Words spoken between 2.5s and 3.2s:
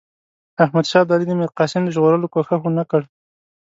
ونه کړ.